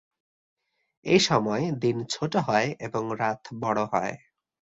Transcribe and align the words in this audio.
এসময় 1.05 1.65
দিন 1.81 1.97
ছোট 2.09 2.33
হয় 2.47 2.69
এবং 2.79 3.03
রাত 3.19 3.41
বড় 3.61 3.81
হয়। 3.93 4.13